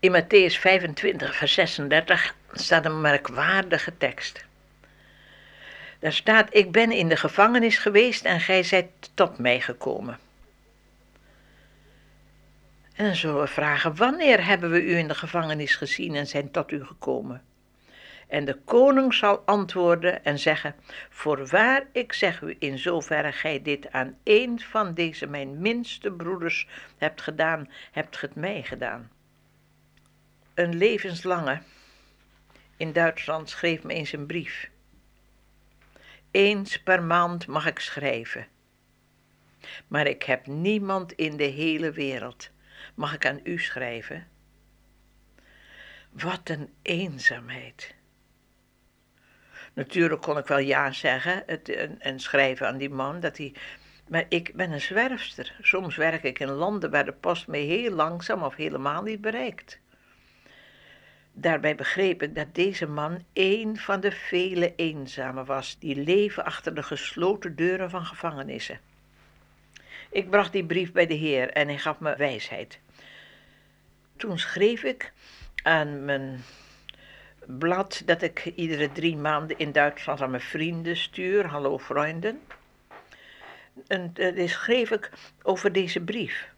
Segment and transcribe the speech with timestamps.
[0.00, 4.44] In Matthäus 25, vers 36 staat een merkwaardige tekst.
[5.98, 10.18] Daar staat: Ik ben in de gevangenis geweest en gij zijt tot mij gekomen.
[12.94, 16.50] En dan zullen we vragen: Wanneer hebben we u in de gevangenis gezien en zijn
[16.50, 17.42] tot u gekomen?
[18.28, 20.74] En de koning zal antwoorden en zeggen:
[21.10, 26.68] Voorwaar, ik zeg u, in zoverre gij dit aan een van deze mijn minste broeders
[26.98, 29.10] hebt gedaan, hebt het mij gedaan.
[30.56, 31.60] Een levenslange
[32.76, 34.70] in Duitsland schreef me eens een brief.
[36.30, 38.46] Eens per maand mag ik schrijven.
[39.86, 42.50] Maar ik heb niemand in de hele wereld.
[42.94, 44.26] Mag ik aan u schrijven?
[46.10, 47.94] Wat een eenzaamheid.
[49.72, 53.54] Natuurlijk kon ik wel ja zeggen het, en, en schrijven aan die man dat hij.
[54.08, 55.56] Maar ik ben een zwerfster.
[55.60, 59.78] Soms werk ik in landen waar de post me heel langzaam of helemaal niet bereikt.
[61.38, 66.74] Daarbij begreep ik dat deze man één van de vele eenzamen was die leven achter
[66.74, 68.80] de gesloten deuren van gevangenissen.
[70.10, 72.80] Ik bracht die brief bij de Heer en hij gaf me wijsheid.
[74.16, 75.12] Toen schreef ik
[75.62, 76.42] aan mijn
[77.46, 81.46] blad dat ik iedere drie maanden in Duitsland aan mijn vrienden stuur.
[81.46, 82.40] Hallo vrienden.
[83.86, 85.10] En uh, schreef ik
[85.42, 86.54] over deze brief.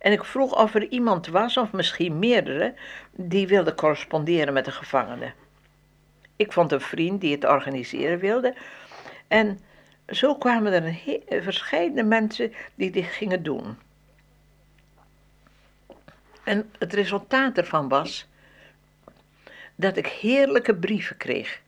[0.00, 2.74] En ik vroeg of er iemand was, of misschien meerdere,
[3.10, 5.34] die wilde corresponderen met de gevangenen.
[6.36, 8.54] Ik vond een vriend die het organiseren wilde.
[9.28, 9.58] En
[10.08, 13.78] zo kwamen er verschillende mensen die dit gingen doen.
[16.44, 18.28] En het resultaat ervan was
[19.74, 21.60] dat ik heerlijke brieven kreeg.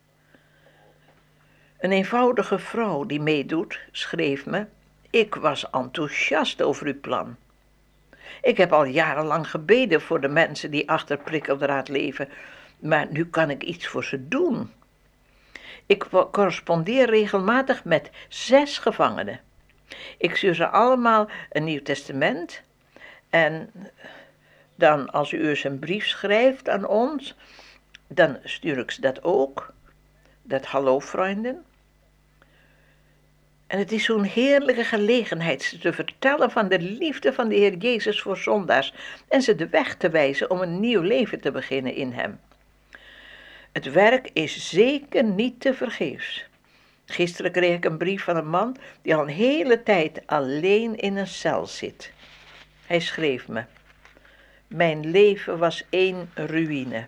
[1.79, 4.67] Een eenvoudige vrouw die meedoet schreef me:
[5.11, 7.37] Ik was enthousiast over uw plan.
[8.43, 12.29] Ik heb al jarenlang gebeden voor de mensen die achter prikkeldraad leven,
[12.79, 14.71] maar nu kan ik iets voor ze doen.
[15.87, 19.41] Ik correspondeer regelmatig met zes gevangenen.
[20.19, 22.63] Ik stuur ze allemaal een Nieuw Testament
[23.31, 23.71] en
[24.75, 27.37] dan als u eens een brief schrijft aan ons,
[28.09, 29.73] dan stuur ik ze dat ook.
[30.43, 31.65] Dat hallo vrienden.
[33.73, 37.77] En het is zo'n heerlijke gelegenheid ze te vertellen van de liefde van de Heer
[37.77, 38.95] Jezus voor zondaars
[39.29, 42.41] en ze de weg te wijzen om een nieuw leven te beginnen in Hem.
[43.73, 46.45] Het werk is zeker niet te vergeefs.
[47.07, 51.17] Gisteren kreeg ik een brief van een man die al een hele tijd alleen in
[51.17, 52.13] een cel zit.
[52.87, 53.65] Hij schreef me:
[54.67, 57.07] Mijn leven was één ruïne.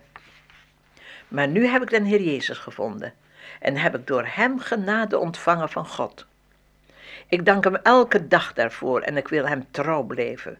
[1.27, 3.13] Maar nu heb ik den Heer Jezus gevonden
[3.59, 6.25] en heb ik door Hem genade ontvangen van God.
[7.35, 10.57] Ik dank Hem elke dag daarvoor en ik wil Hem trouw blijven.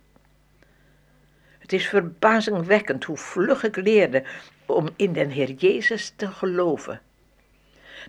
[1.60, 4.24] Het is verbazingwekkend hoe vlug ik leerde
[4.66, 7.02] om in den Heer Jezus te geloven.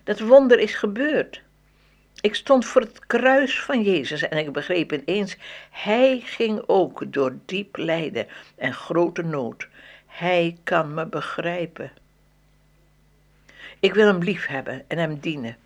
[0.05, 1.43] Dat wonder is gebeurd.
[2.21, 5.37] Ik stond voor het kruis van Jezus en ik begreep ineens,
[5.71, 8.26] Hij ging ook door diep lijden
[8.56, 9.69] en grote nood.
[10.06, 11.93] Hij kan me begrijpen.
[13.81, 15.56] Ik wil hem lief hebben en hem dienen.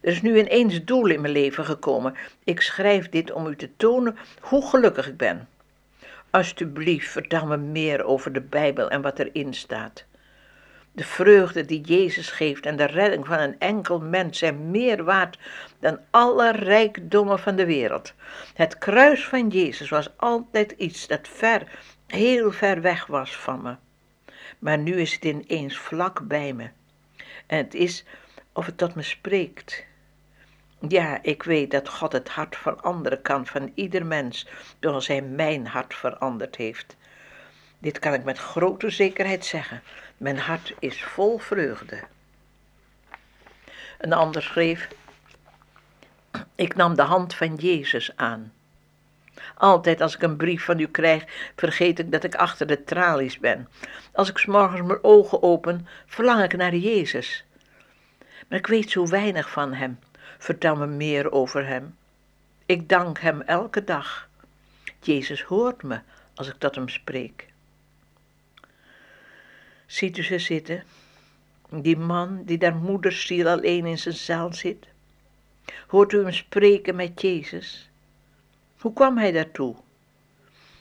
[0.00, 2.14] Er is nu ineens doel in mijn leven gekomen.
[2.44, 5.48] Ik schrijf dit om u te tonen hoe gelukkig ik ben.
[6.30, 10.04] Alsjeblieft, vertel me meer over de Bijbel en wat erin staat.
[10.92, 15.38] De vreugde die Jezus geeft en de redding van een enkel mens zijn meer waard
[15.78, 18.14] dan alle rijkdommen van de wereld.
[18.54, 21.62] Het kruis van Jezus was altijd iets dat ver,
[22.06, 23.74] heel ver weg was van me.
[24.58, 26.68] Maar nu is het ineens vlak bij me.
[27.46, 28.04] En het is
[28.52, 29.88] of het tot me spreekt.
[30.88, 34.46] Ja, ik weet dat God het hart veranderen kan van ieder mens,
[34.80, 36.96] zoals Hij mijn hart veranderd heeft.
[37.78, 39.82] Dit kan ik met grote zekerheid zeggen.
[40.16, 42.02] Mijn hart is vol vreugde.
[43.98, 44.88] Een ander schreef:
[46.54, 48.52] Ik nam de hand van Jezus aan.
[49.54, 51.24] Altijd als ik een brief van u krijg,
[51.56, 53.68] vergeet ik dat ik achter de tralies ben.
[54.12, 57.44] Als ik s morgens mijn ogen open, verlang ik naar Jezus.
[58.48, 59.98] Maar ik weet zo weinig van Hem.
[60.38, 61.96] Vertel me meer over Hem.
[62.66, 64.28] Ik dank Hem elke dag.
[65.00, 66.00] Jezus hoort me
[66.34, 67.48] als ik tot Hem spreek.
[69.86, 70.82] Ziet u ze zitten?
[71.70, 74.88] Die man die daar moedersziel alleen in zijn cel zit?
[75.86, 77.90] Hoort u hem spreken met Jezus?
[78.78, 79.74] Hoe kwam hij daartoe?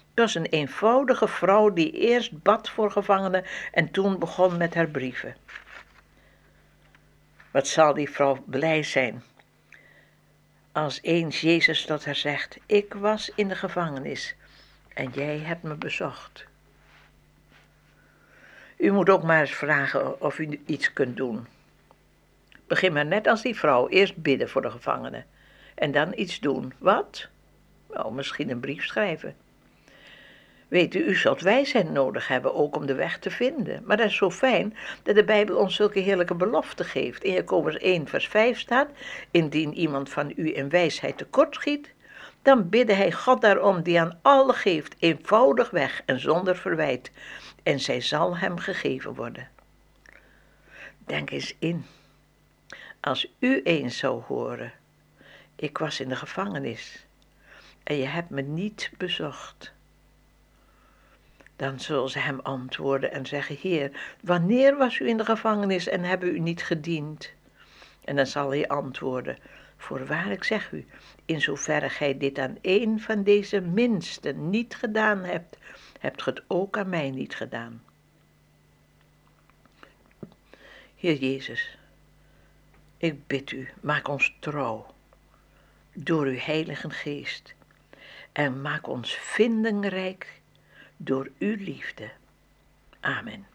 [0.09, 4.87] Het was een eenvoudige vrouw die eerst bad voor gevangenen en toen begon met haar
[4.87, 5.35] brieven.
[7.51, 9.23] Wat zal die vrouw blij zijn
[10.71, 14.35] als eens Jezus tot haar zegt: Ik was in de gevangenis
[14.93, 16.45] en jij hebt me bezocht.
[18.77, 21.47] U moet ook maar eens vragen of u iets kunt doen.
[22.67, 25.25] Begin maar net als die vrouw, eerst bidden voor de gevangenen
[25.75, 26.73] en dan iets doen.
[26.77, 27.27] Wat?
[27.93, 29.35] Nou, misschien een brief schrijven.
[30.69, 33.83] Weet u, u zult wijsheid nodig hebben, ook om de weg te vinden.
[33.85, 37.23] Maar dat is zo fijn dat de Bijbel ons zulke heerlijke beloften geeft.
[37.23, 38.89] In Jacobus 1, vers 5 staat:
[39.31, 41.93] Indien iemand van u in wijsheid tekortschiet,
[42.41, 47.11] dan bidde hij God daarom, die aan alle geeft, eenvoudig weg en zonder verwijt,
[47.63, 49.47] en zij zal hem gegeven worden.
[51.05, 51.85] Denk eens in,
[52.99, 54.73] als u eens zou horen,
[55.55, 57.05] ik was in de gevangenis
[57.83, 59.73] en je hebt me niet bezocht.
[61.59, 66.03] Dan zullen ze hem antwoorden en zeggen: Heer, wanneer was u in de gevangenis en
[66.03, 67.33] hebben u niet gediend?
[68.05, 69.37] En dan zal hij antwoorden:
[69.77, 70.85] Voorwaar, ik zeg u,
[71.25, 75.57] in zoverre gij dit aan een van deze minsten niet gedaan hebt,
[75.99, 77.83] hebt ge het ook aan mij niet gedaan.
[80.95, 81.77] Heer Jezus,
[82.97, 84.93] ik bid u, maak ons trouw
[85.93, 87.55] door uw Heilige Geest
[88.31, 90.38] en maak ons vindingrijk
[91.01, 92.11] door uw liefde.
[92.99, 93.45] Amen.